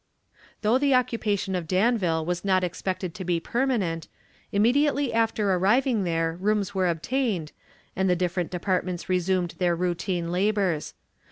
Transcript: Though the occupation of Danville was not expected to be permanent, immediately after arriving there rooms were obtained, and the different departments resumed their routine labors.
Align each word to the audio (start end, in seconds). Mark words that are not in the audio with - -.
Though 0.63 0.79
the 0.79 0.95
occupation 0.95 1.53
of 1.53 1.67
Danville 1.67 2.25
was 2.25 2.43
not 2.43 2.63
expected 2.63 3.13
to 3.13 3.23
be 3.23 3.39
permanent, 3.39 4.07
immediately 4.51 5.13
after 5.13 5.53
arriving 5.53 6.05
there 6.05 6.35
rooms 6.41 6.73
were 6.73 6.87
obtained, 6.87 7.51
and 7.95 8.09
the 8.09 8.15
different 8.15 8.49
departments 8.49 9.09
resumed 9.09 9.53
their 9.59 9.75
routine 9.75 10.31
labors. 10.31 10.95